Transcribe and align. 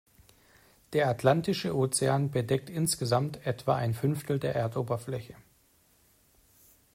Der 0.93 1.09
Atlantische 1.09 1.75
Ozean 1.75 2.31
bedeckt 2.31 2.71
insgesamt 2.71 3.45
etwa 3.45 3.75
ein 3.75 3.93
Fünftel 3.93 4.39
der 4.39 4.55
Erdoberfläche. 4.55 5.35